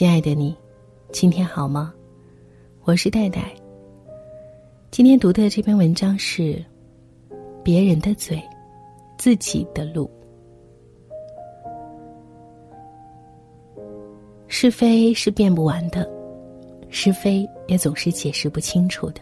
[0.00, 0.56] 亲爱的你，
[1.12, 1.92] 今天好吗？
[2.84, 3.54] 我是戴戴。
[4.90, 6.54] 今天读的这篇文章是
[7.62, 8.42] 《别人的嘴，
[9.18, 10.10] 自己的路》。
[14.48, 16.10] 是非是辩不完的，
[16.88, 19.20] 是非也总是解释不清楚的。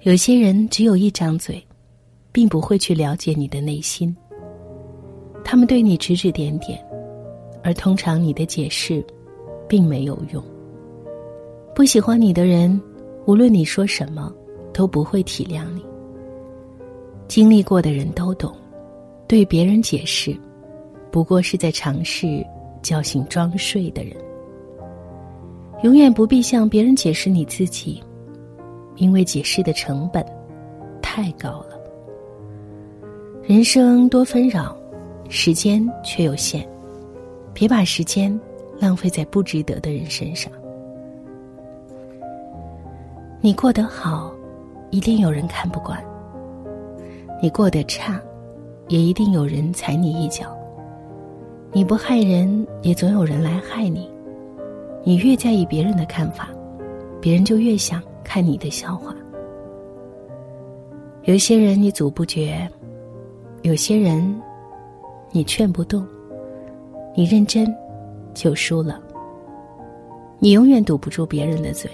[0.00, 1.62] 有些人只有一张嘴，
[2.32, 4.16] 并不会去了解你的内心。
[5.44, 6.82] 他们对你指指点点，
[7.62, 9.04] 而通常你的解释，
[9.68, 10.42] 并没有用。
[11.74, 12.80] 不喜欢你的人，
[13.26, 14.32] 无论你说什么，
[14.72, 15.84] 都不会体谅你。
[17.28, 18.52] 经历过的人都懂，
[19.26, 20.34] 对别人解释，
[21.10, 22.44] 不过是在尝试
[22.82, 24.16] 叫醒装睡的人。
[25.82, 28.02] 永远不必向别人解释你自己，
[28.96, 30.24] 因为解释的成本
[31.02, 31.78] 太高了。
[33.42, 34.76] 人生多纷扰。
[35.30, 36.66] 时间却有限，
[37.52, 38.40] 别把时间
[38.78, 40.52] 浪费在不值得的人身上。
[43.40, 44.32] 你过得好，
[44.90, 45.98] 一定有人看不惯；
[47.42, 48.20] 你过得差，
[48.88, 50.56] 也一定有人踩你一脚。
[51.72, 54.10] 你不害人，也总有人来害你。
[55.04, 56.48] 你越在意别人的看法，
[57.20, 59.14] 别人就越想看你的笑话。
[61.24, 62.68] 有些人你阻不绝，
[63.62, 64.40] 有些人。
[65.30, 66.06] 你劝不动，
[67.14, 67.66] 你认真，
[68.38, 69.00] 就输了。
[70.38, 71.90] 你永远堵不住别人的嘴，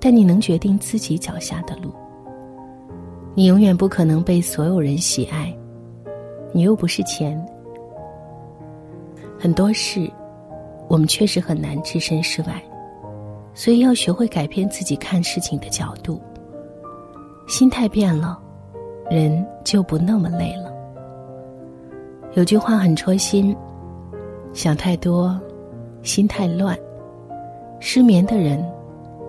[0.00, 1.92] 但你能决定自己脚下的路。
[3.32, 5.56] 你永远不可能被所有人喜爱，
[6.50, 7.40] 你又不是钱。
[9.38, 10.10] 很多事，
[10.88, 12.60] 我们确实很难置身事外，
[13.54, 16.20] 所以要学会改变自己看事情的角度。
[17.46, 18.36] 心态变了，
[19.08, 20.72] 人就不那么累了。
[22.34, 23.56] 有句话很戳心：
[24.52, 25.40] 想太多，
[26.02, 26.78] 心太乱。
[27.80, 28.64] 失眠的人，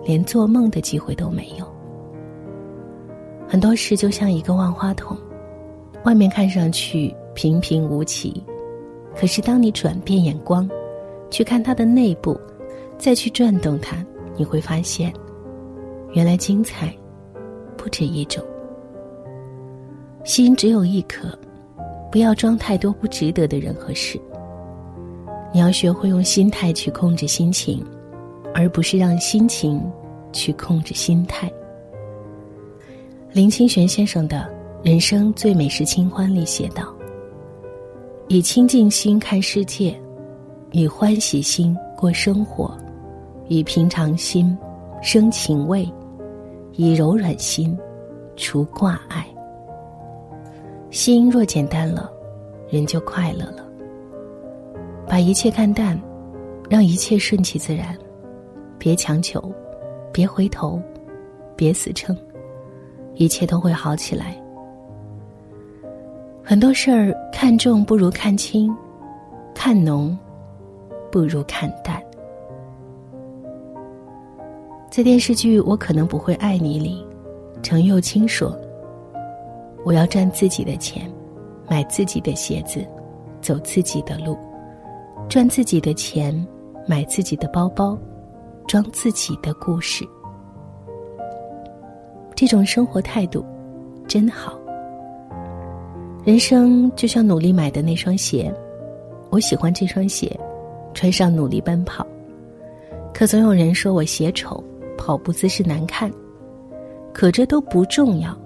[0.04, 1.64] 连做梦的机会都没有。
[3.48, 5.16] 很多事就像一个万花筒，
[6.04, 8.42] 外面看上去平平无奇，
[9.16, 10.68] 可是当你转变眼光，
[11.30, 12.38] 去看它的内部，
[12.98, 14.04] 再去转动它，
[14.36, 15.12] 你会发现，
[16.12, 16.94] 原来精彩
[17.76, 18.44] 不止一种。
[20.24, 21.28] 心只有一颗。
[22.10, 24.20] 不要装太多不值得的人和事。
[25.52, 27.84] 你要学会用心态去控制心情，
[28.54, 29.82] 而不是让心情
[30.32, 31.50] 去控制心态。
[33.32, 34.48] 林清玄先生的
[34.88, 36.94] 《人生最美是清欢》里写道
[38.28, 39.94] ：“以清净心看世界，
[40.72, 42.76] 以欢喜心过生活，
[43.48, 44.56] 以平常心
[45.02, 45.88] 生情味，
[46.74, 47.76] 以柔软心
[48.36, 49.26] 除挂碍。”
[50.90, 52.10] 心若简单了，
[52.68, 53.69] 人就快乐了。
[55.10, 56.00] 把一切看淡，
[56.68, 57.98] 让一切顺其自然，
[58.78, 59.42] 别强求，
[60.12, 60.80] 别回头，
[61.56, 62.16] 别死撑，
[63.16, 64.40] 一切都会好起来。
[66.44, 68.72] 很多事儿看重不如看清，
[69.52, 70.16] 看浓
[71.10, 72.00] 不如看淡。
[74.92, 77.04] 在电视剧《我可能不会爱你》里，
[77.64, 78.56] 程又青说。
[79.84, 81.10] 我要赚自己的钱，
[81.68, 82.86] 买自己的鞋子，
[83.40, 84.38] 走自己的路，
[85.30, 86.34] 赚自己的钱，
[86.88, 87.96] 买自己的包包，
[88.66, 90.04] 装自己的故事。
[92.34, 93.46] 这种生活态度
[94.08, 94.58] 真好。
[96.24, 98.52] 人生就像努力买的那双鞋，
[99.30, 100.36] 我喜欢这双鞋，
[100.94, 102.04] 穿上努力奔跑。
[103.14, 104.60] 可总有人说我鞋丑，
[104.98, 106.10] 跑步姿势难看，
[107.12, 108.36] 可这都不重要。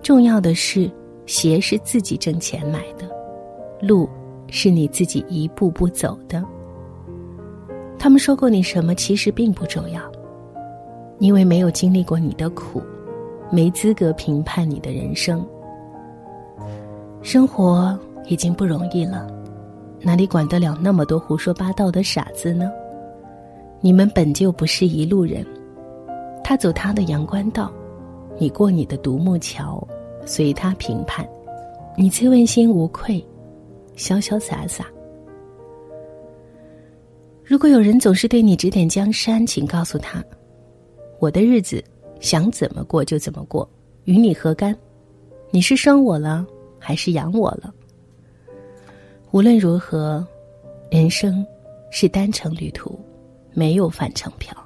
[0.00, 0.88] 重要的是，
[1.26, 3.10] 鞋是自己挣钱买的，
[3.80, 4.08] 路
[4.48, 6.44] 是你自己一步步走的。
[7.98, 10.02] 他们说过你什么，其实并不重要，
[11.18, 12.82] 因为没有经历过你的苦，
[13.50, 15.44] 没资格评判你的人生。
[17.22, 19.26] 生活已经不容易了，
[20.02, 22.70] 哪里管得了那么多胡说八道的傻子呢？
[23.80, 25.44] 你们本就不是一路人，
[26.42, 27.72] 他走他的阳关道。
[28.36, 29.86] 你过你的独木桥，
[30.26, 31.24] 随他评判，
[31.96, 33.24] 你却问心无愧，
[33.96, 34.86] 潇潇洒洒。
[37.44, 40.24] 如果有人总是对你指点江山，请告诉他，
[41.20, 41.82] 我的日子
[42.18, 43.68] 想怎么过就怎么过，
[44.04, 44.74] 与你何干？
[45.50, 46.46] 你是生我了，
[46.78, 47.72] 还是养我了？
[49.30, 50.26] 无论如何，
[50.90, 51.46] 人生
[51.90, 52.98] 是单程旅途，
[53.52, 54.56] 没有返程票。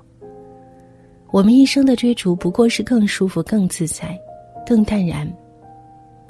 [1.31, 4.19] 我们一生的追逐，不过是更舒服、更自在、
[4.65, 5.31] 更淡然，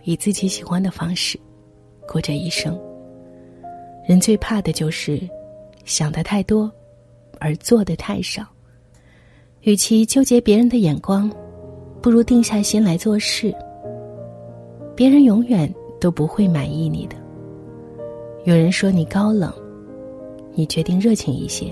[0.02, 1.38] 以自己喜欢的方式
[2.08, 2.76] 过这一生。
[4.08, 5.20] 人最怕的就是
[5.84, 6.72] 想的太多，
[7.38, 8.42] 而做的太少。
[9.60, 11.30] 与其纠结别人的眼光，
[12.00, 13.54] 不如定下心来做事。
[14.96, 15.70] 别人永远
[16.00, 17.16] 都不会满意你的。
[18.44, 19.52] 有人说你高冷，
[20.54, 21.70] 你决定热情一些。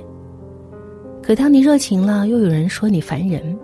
[1.22, 3.58] 可当你热情了，又有人说你烦人。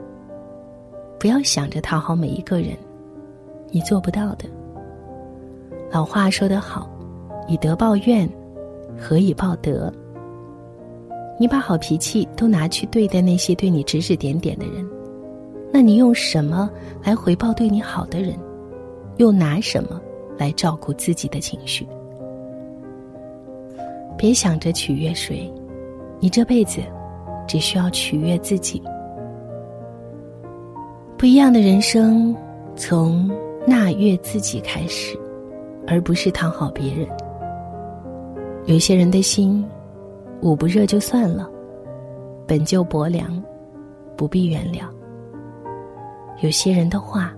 [1.20, 2.70] 不要想着讨好每一个人，
[3.70, 4.46] 你做不到的。
[5.90, 6.90] 老话说得好，
[7.46, 8.26] 以德报怨，
[8.98, 9.92] 何以报德？
[11.38, 14.86] 你把好脾气都拿去对待那些对你指指点点的人，
[15.72, 16.70] 那你用什么
[17.02, 18.36] 来回报对你好的人？
[19.16, 20.00] 又拿什么
[20.38, 21.86] 来照顾自己的情绪？
[24.16, 25.52] 别想着取悦谁，
[26.20, 26.80] 你这辈子
[27.46, 28.80] 只需要取悦自己。
[31.18, 32.34] 不一样的人生，
[32.76, 33.30] 从
[33.66, 35.18] 纳悦自己开始，
[35.86, 37.06] 而不是讨好别人。
[38.66, 39.64] 有些人的心，
[40.40, 41.50] 捂不热就算了，
[42.46, 43.42] 本就薄凉，
[44.16, 44.84] 不必原谅。
[46.42, 47.34] 有些人的话，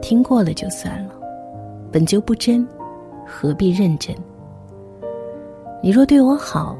[0.00, 1.14] 听过了就算了，
[1.90, 2.64] 本就不真，
[3.26, 4.14] 何必认真？
[5.82, 6.76] 你若对我好，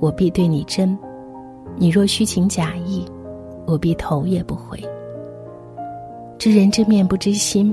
[0.00, 0.98] 我必对你真；
[1.76, 3.06] 你若虚情假意，
[3.66, 4.82] 我必头也不回。
[6.38, 7.72] 知人知面不知心，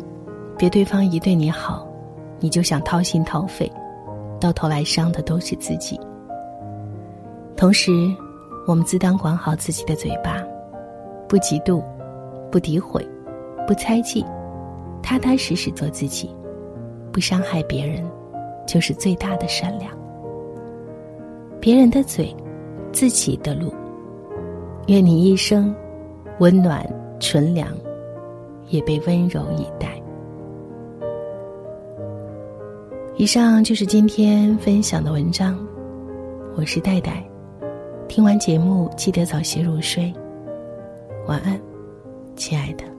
[0.59, 1.87] 别对方一对你好，
[2.39, 3.71] 你就想掏心掏肺，
[4.39, 5.99] 到头来伤的都是自己。
[7.55, 7.91] 同时，
[8.65, 10.43] 我们自当管好自己的嘴巴，
[11.27, 11.83] 不嫉妒，
[12.51, 13.05] 不诋毁，
[13.67, 14.25] 不猜忌，
[15.01, 16.33] 踏踏实实做自己，
[17.11, 18.03] 不伤害别人，
[18.65, 19.91] 就是最大的善良。
[21.59, 22.35] 别人的嘴，
[22.91, 23.73] 自己的路。
[24.87, 25.75] 愿你一生
[26.39, 26.87] 温暖
[27.19, 27.67] 纯良。
[28.69, 29.98] 也被温柔以待。
[33.19, 35.59] 以上就是今天分享的文章，
[36.55, 37.21] 我是戴戴。
[38.07, 40.13] 听完节目记得早些入睡，
[41.27, 41.59] 晚安，
[42.37, 42.98] 亲爱的。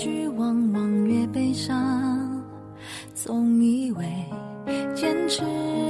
[0.00, 2.42] 结局往往越悲伤。
[3.14, 4.06] 总以为
[4.94, 5.42] 坚持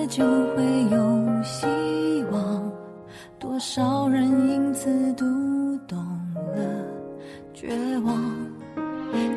[0.08, 1.64] 就会有希
[2.32, 2.72] 望，
[3.38, 5.24] 多少人因此读
[5.86, 5.96] 懂
[6.36, 6.84] 了
[7.54, 7.68] 绝
[8.00, 8.20] 望。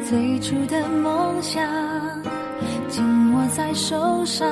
[0.09, 1.63] 最初的梦想
[2.89, 3.03] 紧
[3.35, 4.47] 握在手上，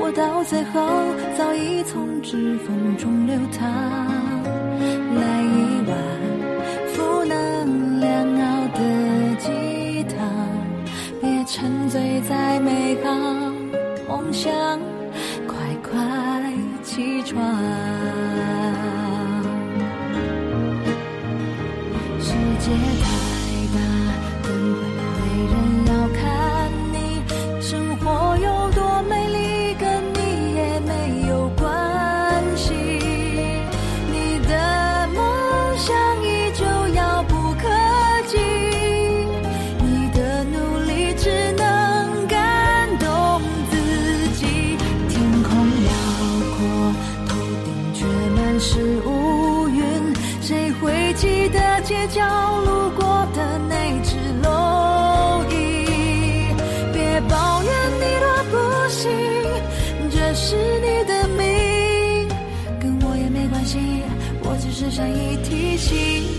[0.00, 0.84] 我到最后
[1.38, 3.95] 早已从指缝中流淌。
[51.06, 52.20] 还记得街角
[52.62, 55.86] 路过的那只蝼蚁？
[56.92, 57.70] 别抱怨
[58.00, 59.08] 你多不幸，
[60.10, 62.28] 这是你的命，
[62.80, 63.78] 跟我也没关系。
[64.42, 66.35] 我只是善意提醒。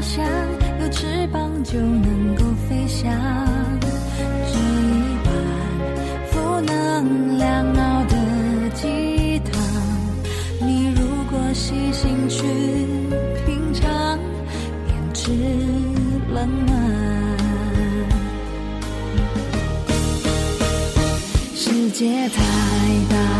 [0.00, 0.24] 的好像
[0.80, 3.12] 有翅膀就能够飞翔。
[4.50, 5.28] 这一碗
[6.30, 8.16] 负能量熬的
[8.72, 9.60] 鸡汤，
[10.60, 12.42] 你如果细心去
[13.44, 14.18] 品尝，
[14.86, 15.32] 便知
[16.32, 16.80] 冷暖。
[21.54, 22.42] 世界太
[23.10, 23.39] 大。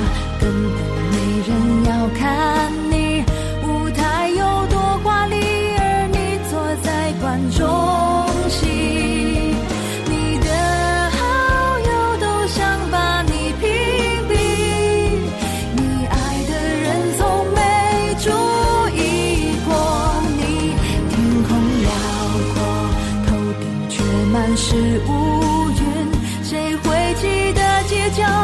[24.33, 24.77] 满是
[25.09, 28.40] 乌云谁会记得街角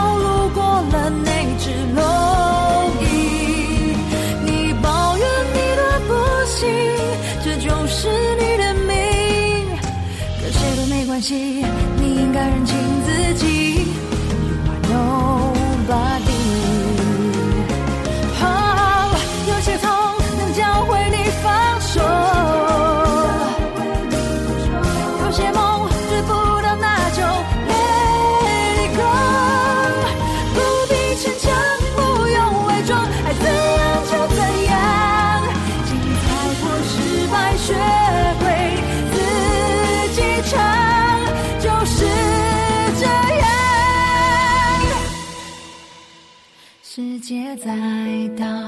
[47.56, 48.65] 再到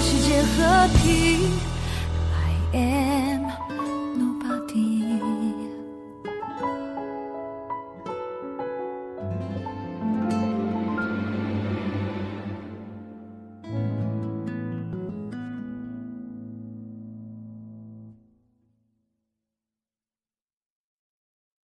[0.00, 1.50] 世界和平。
[2.72, 3.35] I am。